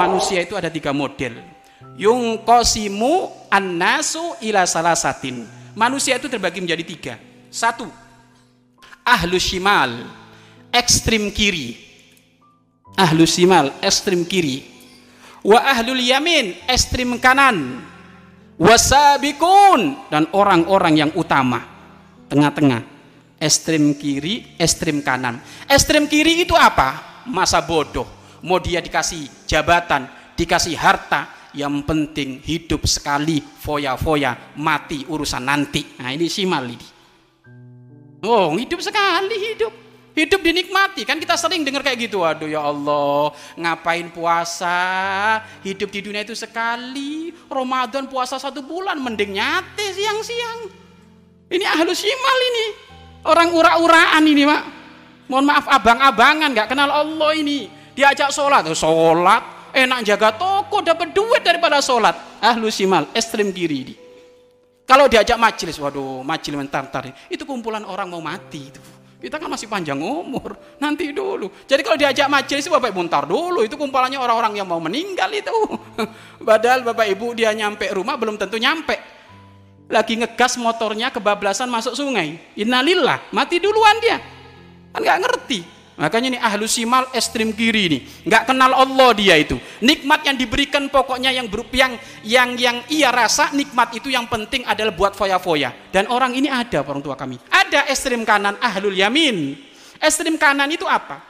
manusia 0.00 0.40
itu 0.40 0.56
ada 0.56 0.72
tiga 0.72 0.96
model. 0.96 1.36
Yung 2.00 2.40
kosimu 2.40 3.28
annasu 3.52 4.40
ila 4.40 4.64
salasatin. 4.64 5.44
Manusia 5.76 6.16
itu 6.16 6.32
terbagi 6.32 6.64
menjadi 6.64 6.84
tiga. 6.84 7.14
Satu, 7.52 7.84
ahlu 9.04 9.36
shimal, 9.36 10.08
ekstrim 10.72 11.28
kiri. 11.28 11.76
Ahlu 12.96 13.28
shimal, 13.28 13.76
ekstrim 13.84 14.24
kiri. 14.24 14.64
Wa 15.44 15.60
ahlul 15.76 16.00
yamin, 16.00 16.56
ekstrim 16.64 17.20
kanan. 17.20 17.84
Wasabikun 18.60 20.12
dan 20.12 20.28
orang-orang 20.36 21.06
yang 21.06 21.10
utama, 21.16 21.64
tengah-tengah. 22.28 22.84
Ekstrim 23.40 23.96
kiri, 23.96 24.52
ekstrim 24.60 25.00
kanan. 25.00 25.40
Ekstrim 25.64 26.04
kiri 26.04 26.44
itu 26.44 26.52
apa? 26.52 27.24
Masa 27.24 27.64
bodoh. 27.64 28.19
Mau 28.40 28.56
dia 28.60 28.80
dikasih 28.80 29.28
jabatan, 29.44 30.08
dikasih 30.36 30.76
harta, 30.76 31.40
yang 31.54 31.82
penting 31.82 32.38
hidup 32.42 32.86
sekali 32.86 33.42
foya-foya 33.42 34.54
mati 34.58 35.02
urusan 35.06 35.42
nanti. 35.42 35.98
Nah 35.98 36.14
ini 36.14 36.30
simal 36.30 36.62
ini. 36.66 36.88
Oh 38.22 38.54
hidup 38.54 38.78
sekali 38.78 39.36
hidup. 39.52 39.72
Hidup 40.10 40.42
dinikmati 40.42 41.06
kan 41.06 41.22
kita 41.22 41.38
sering 41.38 41.62
dengar 41.62 41.86
kayak 41.86 42.10
gitu. 42.10 42.26
Aduh 42.26 42.50
ya 42.50 42.66
Allah 42.66 43.30
ngapain 43.54 44.10
puasa? 44.10 44.78
Hidup 45.62 45.90
di 45.90 46.02
dunia 46.02 46.26
itu 46.26 46.34
sekali 46.34 47.30
Ramadan 47.46 48.10
puasa 48.10 48.36
satu 48.36 48.60
bulan 48.62 48.98
mending 48.98 49.38
nyate 49.38 49.86
siang-siang. 49.94 50.60
Ini 51.50 51.66
ahlu 51.66 51.94
simal 51.94 52.38
ini. 52.54 52.66
Orang 53.20 53.52
ura-uraan 53.52 54.24
ini 54.24 54.48
pak 54.48 54.62
mohon 55.30 55.46
maaf 55.46 55.70
abang-abangan 55.70 56.50
nggak 56.50 56.68
kenal 56.74 56.90
Allah 56.90 57.30
ini 57.38 57.70
diajak 57.94 58.30
sholat. 58.30 58.66
Sholat? 58.74 59.60
Enak 59.70 60.02
jaga 60.02 60.34
toko 60.34 60.82
dapat 60.82 61.14
duit 61.14 61.42
daripada 61.46 61.78
sholat. 61.78 62.42
Ahlu 62.42 62.68
simal 62.74 63.06
ekstrim 63.14 63.54
kiri 63.54 63.78
ini. 63.86 63.94
Kalau 64.82 65.06
diajak 65.06 65.38
majelis 65.38 65.78
waduh 65.78 66.26
majelis 66.26 66.58
mentar-tar 66.58 67.14
itu 67.30 67.46
kumpulan 67.46 67.86
orang 67.86 68.10
mau 68.10 68.18
mati 68.18 68.74
itu. 68.74 68.82
Kita 69.20 69.36
kan 69.36 69.52
masih 69.52 69.70
panjang 69.70 70.00
umur 70.00 70.58
nanti 70.82 71.14
dulu. 71.14 71.46
Jadi 71.68 71.84
kalau 71.86 71.94
diajak 71.94 72.26
majelis 72.26 72.66
bapak 72.66 72.90
buntar 72.90 73.22
dulu. 73.28 73.62
Itu 73.62 73.78
kumpulannya 73.78 74.18
orang-orang 74.18 74.58
yang 74.58 74.66
mau 74.66 74.82
meninggal 74.82 75.30
itu. 75.30 75.54
Padahal 76.48 76.82
bapak 76.82 77.06
ibu 77.06 77.30
dia 77.38 77.54
nyampe 77.54 77.86
rumah 77.94 78.18
belum 78.18 78.34
tentu 78.34 78.58
nyampe. 78.58 78.98
Lagi 79.86 80.18
ngegas 80.18 80.58
motornya 80.58 81.14
kebablasan 81.14 81.70
masuk 81.70 81.94
sungai. 81.94 82.40
Innalillah 82.58 83.30
mati 83.30 83.62
duluan 83.62 83.94
dia. 84.02 84.18
Kan 84.90 85.06
nggak 85.06 85.20
ngerti 85.22 85.79
Makanya 86.00 86.32
ini 86.32 86.40
ahlu 86.40 86.64
simal 86.64 87.12
ekstrim 87.12 87.52
kiri 87.52 87.92
ini, 87.92 87.98
nggak 88.24 88.48
kenal 88.48 88.72
Allah 88.72 89.12
dia 89.12 89.36
itu. 89.36 89.60
Nikmat 89.84 90.24
yang 90.24 90.40
diberikan 90.40 90.88
pokoknya 90.88 91.28
yang 91.28 91.44
yang 91.52 91.92
yang 92.24 92.48
yang 92.56 92.76
ia 92.88 93.12
rasa 93.12 93.52
nikmat 93.52 93.92
itu 93.92 94.08
yang 94.08 94.24
penting 94.24 94.64
adalah 94.64 94.96
buat 94.96 95.12
foya-foya. 95.12 95.92
Dan 95.92 96.08
orang 96.08 96.32
ini 96.32 96.48
ada 96.48 96.80
orang 96.80 97.04
tua 97.04 97.20
kami. 97.20 97.36
Ada 97.52 97.84
ekstrim 97.92 98.24
kanan 98.24 98.56
ahlul 98.64 98.96
yamin. 98.96 99.60
Ekstrim 100.00 100.40
kanan 100.40 100.72
itu 100.72 100.88
apa? 100.88 101.20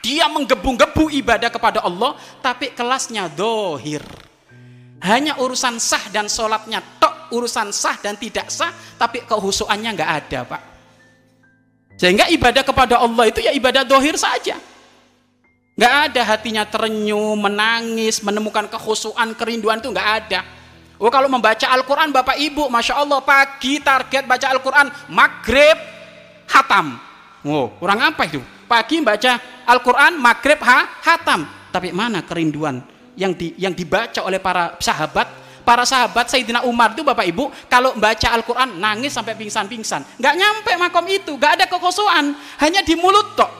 Dia 0.00 0.24
menggebu-gebu 0.32 1.12
ibadah 1.12 1.52
kepada 1.52 1.84
Allah, 1.84 2.16
tapi 2.40 2.72
kelasnya 2.72 3.28
dohir. 3.28 4.00
Hanya 5.04 5.36
urusan 5.36 5.76
sah 5.76 6.08
dan 6.08 6.32
sholatnya 6.32 6.80
tok 6.96 7.28
urusan 7.36 7.76
sah 7.76 8.00
dan 8.00 8.16
tidak 8.16 8.48
sah, 8.48 8.72
tapi 8.96 9.20
kehusuannya 9.28 9.90
nggak 9.92 10.12
ada, 10.24 10.40
Pak. 10.48 10.62
Sehingga 11.98 12.30
ibadah 12.30 12.62
kepada 12.62 13.02
Allah 13.02 13.26
itu 13.26 13.42
ya 13.42 13.50
ibadah 13.50 13.82
dohir 13.82 14.14
saja. 14.14 14.54
Gak 15.78 15.94
ada 16.10 16.22
hatinya 16.34 16.62
terenyuh, 16.66 17.34
menangis, 17.38 18.22
menemukan 18.22 18.70
kekhusuan, 18.70 19.34
kerinduan 19.34 19.82
itu 19.82 19.90
gak 19.90 20.10
ada. 20.26 20.40
Oh 20.98 21.10
kalau 21.10 21.30
membaca 21.30 21.62
Al-Quran 21.70 22.10
Bapak 22.10 22.34
Ibu, 22.38 22.66
Masya 22.66 22.98
Allah 22.98 23.22
pagi 23.22 23.78
target 23.78 24.26
baca 24.26 24.46
Al-Quran, 24.50 24.86
maghrib, 25.10 25.78
hatam. 26.50 26.98
Oh, 27.46 27.70
kurang 27.78 28.02
apa 28.02 28.26
itu? 28.26 28.42
Pagi 28.66 28.98
baca 28.98 29.38
Al-Quran, 29.70 30.18
maghrib, 30.18 30.58
ha, 30.58 30.98
hatam. 31.06 31.46
Tapi 31.70 31.94
mana 31.94 32.26
kerinduan 32.26 32.82
yang 33.14 33.30
di, 33.34 33.54
yang 33.54 33.70
dibaca 33.70 34.26
oleh 34.26 34.42
para 34.42 34.74
sahabat 34.82 35.30
para 35.68 35.84
sahabat 35.84 36.32
Sayyidina 36.32 36.64
Umar 36.64 36.96
itu 36.96 37.04
Bapak 37.04 37.28
Ibu 37.28 37.52
kalau 37.68 37.92
baca 38.00 38.32
Al-Quran 38.32 38.80
nangis 38.80 39.12
sampai 39.12 39.36
pingsan-pingsan. 39.36 40.16
Nggak 40.16 40.34
nyampe 40.40 40.72
makom 40.80 41.04
itu 41.04 41.36
nggak 41.36 41.60
ada 41.60 41.64
kekosokan 41.68 42.32
hanya 42.64 42.80
di 42.80 42.96
mulut 42.96 43.36
tok. 43.36 43.52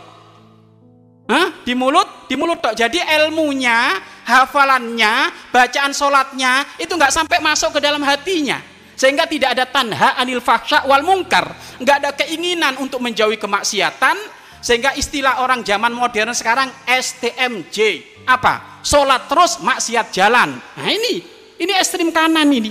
Hah? 1.29 1.61
di 1.61 1.77
mulut 1.77 2.25
di 2.25 2.41
mulut 2.41 2.65
tok. 2.65 2.73
Jadi 2.73 3.05
ilmunya 3.05 4.01
hafalannya 4.25 5.29
bacaan 5.53 5.93
sholatnya 5.93 6.65
itu 6.81 6.89
nggak 6.89 7.13
sampai 7.13 7.45
masuk 7.45 7.77
ke 7.77 7.81
dalam 7.85 8.01
hatinya. 8.01 8.57
Sehingga 8.97 9.29
tidak 9.29 9.53
ada 9.53 9.69
tanha 9.69 10.17
anil 10.17 10.41
fahsya 10.41 10.89
wal 10.89 11.05
mungkar. 11.05 11.53
Nggak 11.77 11.97
ada 12.01 12.11
keinginan 12.17 12.81
untuk 12.81 13.05
menjauhi 13.05 13.37
kemaksiatan. 13.37 14.17
Sehingga 14.65 14.97
istilah 14.97 15.45
orang 15.45 15.61
zaman 15.61 15.93
modern 15.93 16.33
sekarang 16.33 16.73
STMJ 16.89 17.79
apa? 18.25 18.81
Sholat 18.83 19.29
terus 19.29 19.61
maksiat 19.63 20.11
jalan. 20.11 20.59
Nah 20.59 20.89
ini 20.89 21.38
ini 21.59 21.73
ekstrim 21.75 22.15
kanan 22.15 22.47
ini. 22.49 22.71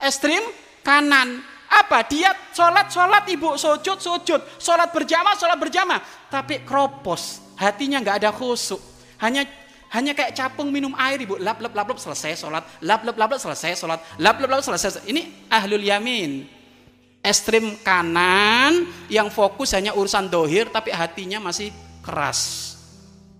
Ekstrim 0.00 0.40
kanan. 0.80 1.44
Apa? 1.68 2.00
Dia 2.08 2.32
sholat, 2.56 2.88
sholat 2.88 3.28
ibu, 3.28 3.54
sujud, 3.60 4.00
sujud. 4.00 4.40
Sholat 4.56 4.88
berjamaah, 4.88 5.36
sholat 5.36 5.58
berjamaah. 5.60 6.00
Tapi 6.32 6.64
kropos. 6.64 7.44
Hatinya 7.60 8.00
nggak 8.00 8.24
ada 8.24 8.30
khusuk. 8.32 8.80
Hanya 9.20 9.44
hanya 9.92 10.12
kayak 10.16 10.32
capung 10.32 10.72
minum 10.72 10.96
air 10.96 11.20
ibu. 11.20 11.36
Lap, 11.36 11.60
lap, 11.60 11.76
lap, 11.76 11.92
lap, 11.92 11.98
selesai 12.00 12.40
sholat. 12.40 12.64
Lap, 12.80 13.04
lap, 13.04 13.16
lap, 13.20 13.28
lap, 13.36 13.40
selesai 13.40 13.76
sholat. 13.76 14.00
Lap, 14.16 14.40
lap, 14.40 14.48
lap, 14.48 14.60
selesai. 14.64 15.04
Ini 15.04 15.48
ahlul 15.52 15.84
yamin. 15.84 16.48
Ekstrim 17.20 17.76
kanan 17.84 18.88
yang 19.12 19.28
fokus 19.28 19.74
hanya 19.76 19.92
urusan 19.92 20.30
dohir 20.30 20.70
tapi 20.72 20.94
hatinya 20.94 21.42
masih 21.42 21.74
keras. 22.00 22.72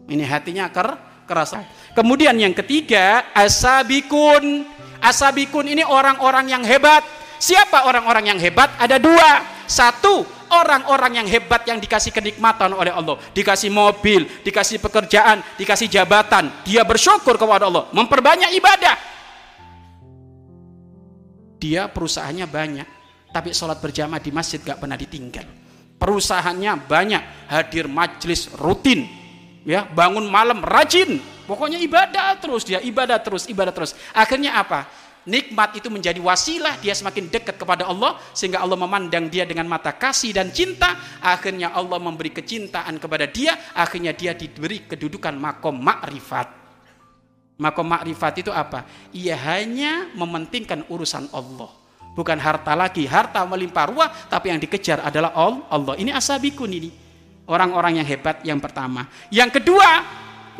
Ini 0.09 0.25
hatinya 0.25 0.69
ker, 0.69 0.99
keras. 1.29 1.53
Kemudian 1.93 2.33
yang 2.41 2.57
ketiga, 2.57 3.29
asabikun. 3.37 4.65
Asabikun 4.99 5.69
ini 5.69 5.85
orang-orang 5.85 6.49
yang 6.49 6.65
hebat. 6.65 7.05
Siapa 7.39 7.87
orang-orang 7.87 8.35
yang 8.35 8.39
hebat? 8.41 8.73
Ada 8.81 8.97
dua. 8.97 9.61
Satu, 9.69 10.25
orang-orang 10.49 11.23
yang 11.23 11.29
hebat 11.29 11.63
yang 11.69 11.79
dikasih 11.79 12.11
kenikmatan 12.11 12.73
oleh 12.73 12.91
Allah. 12.91 13.21
Dikasih 13.37 13.69
mobil, 13.69 14.25
dikasih 14.43 14.81
pekerjaan, 14.81 15.45
dikasih 15.61 15.87
jabatan. 15.93 16.51
Dia 16.65 16.83
bersyukur 16.83 17.37
kepada 17.37 17.69
Allah. 17.69 17.87
Memperbanyak 17.93 18.51
ibadah. 18.57 18.97
Dia 21.61 21.91
perusahaannya 21.91 22.47
banyak. 22.49 22.89
Tapi 23.29 23.53
sholat 23.53 23.77
berjamaah 23.77 24.23
di 24.25 24.33
masjid 24.33 24.57
gak 24.63 24.81
pernah 24.81 24.97
ditinggal. 24.97 25.45
Perusahaannya 26.01 26.73
banyak. 26.89 27.23
Hadir 27.53 27.87
majlis 27.91 28.49
rutin. 28.57 29.18
Ya 29.67 29.87
Bangun 29.91 30.27
malam 30.29 30.63
rajin 30.63 31.19
Pokoknya 31.49 31.81
ibadah 31.81 32.37
terus 32.37 32.61
dia, 32.69 32.77
ibadah 32.85 33.17
terus, 33.25 33.49
ibadah 33.49 33.73
terus. 33.73 33.97
Akhirnya 34.13 34.61
apa? 34.61 34.85
Nikmat 35.25 35.81
itu 35.81 35.89
menjadi 35.89 36.21
wasilah 36.21 36.77
dia 36.77 36.93
semakin 36.93 37.33
dekat 37.33 37.57
kepada 37.57 37.89
Allah 37.89 38.21
sehingga 38.37 38.61
Allah 38.61 38.77
memandang 38.77 39.33
dia 39.33 39.49
dengan 39.49 39.65
mata 39.65 39.97
kasih 39.97 40.37
dan 40.37 40.53
cinta. 40.53 40.93
Akhirnya 41.25 41.73
Allah 41.73 41.97
memberi 41.97 42.37
kecintaan 42.37 43.01
kepada 43.01 43.25
dia, 43.25 43.57
akhirnya 43.73 44.13
dia 44.13 44.37
diberi 44.37 44.85
kedudukan 44.85 45.33
makom 45.41 45.81
makrifat. 45.81 46.53
Makom 47.57 47.97
makrifat 47.97 48.45
itu 48.45 48.53
apa? 48.53 48.85
Ia 49.17 49.37
hanya 49.57 50.13
mementingkan 50.13 50.85
urusan 50.93 51.33
Allah. 51.33 51.73
Bukan 52.13 52.37
harta 52.37 52.77
lagi, 52.77 53.09
harta 53.09 53.41
melimpah 53.49 53.89
ruah, 53.89 54.11
tapi 54.29 54.53
yang 54.53 54.61
dikejar 54.61 55.01
adalah 55.01 55.33
Allah. 55.73 55.97
Ini 55.97 56.13
asabikun 56.13 56.69
ini. 56.77 57.08
Orang-orang 57.49 58.05
yang 58.05 58.07
hebat 58.07 58.45
yang 58.45 58.61
pertama. 58.61 59.09
Yang 59.33 59.61
kedua, 59.61 60.05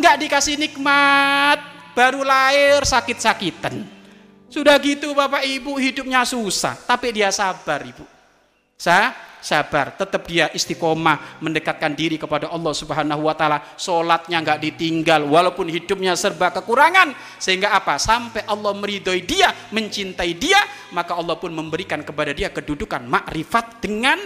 nggak 0.01 0.17
dikasih 0.25 0.57
nikmat, 0.57 1.61
baru 1.93 2.25
lahir 2.25 2.81
sakit-sakitan. 2.81 3.85
Sudah 4.49 4.81
gitu 4.81 5.13
Bapak 5.13 5.45
Ibu 5.45 5.77
hidupnya 5.77 6.25
susah, 6.25 6.73
tapi 6.89 7.13
dia 7.13 7.29
sabar 7.29 7.85
Ibu. 7.85 8.07
Sa 8.81 9.13
sabar, 9.45 9.93
tetap 9.93 10.25
dia 10.25 10.49
istiqomah 10.49 11.43
mendekatkan 11.45 11.93
diri 11.93 12.17
kepada 12.17 12.49
Allah 12.49 12.73
Subhanahu 12.73 13.29
wa 13.29 13.35
taala. 13.37 13.61
Salatnya 13.77 14.41
nggak 14.41 14.61
ditinggal 14.65 15.29
walaupun 15.29 15.69
hidupnya 15.69 16.17
serba 16.17 16.49
kekurangan. 16.55 17.13
Sehingga 17.37 17.77
apa? 17.77 18.01
Sampai 18.01 18.49
Allah 18.49 18.73
meridhoi 18.73 19.21
dia, 19.29 19.53
mencintai 19.75 20.33
dia, 20.39 20.59
maka 20.97 21.13
Allah 21.13 21.37
pun 21.37 21.53
memberikan 21.53 22.01
kepada 22.01 22.33
dia 22.33 22.49
kedudukan 22.49 23.05
makrifat 23.05 23.85
dengan 23.85 24.17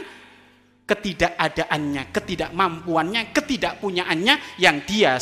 ketidakadaannya, 0.86 2.10
ketidakmampuannya, 2.10 3.32
ketidakpunyaannya 3.32 4.34
yang 4.58 4.82
dia 4.84 5.18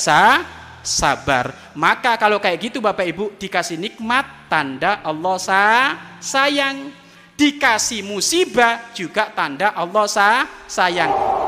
sabar. 0.82 1.72
Maka 1.76 2.16
kalau 2.16 2.40
kayak 2.40 2.70
gitu 2.70 2.78
Bapak 2.80 3.06
Ibu 3.06 3.24
dikasih 3.36 3.76
nikmat 3.76 4.50
tanda 4.50 5.04
Allah 5.04 5.36
sa 5.40 5.62
sayang. 6.20 6.92
Dikasih 7.40 8.04
musibah 8.04 8.92
juga 8.92 9.32
tanda 9.32 9.72
Allah 9.72 10.04
sa 10.04 10.44
sayang. 10.68 11.39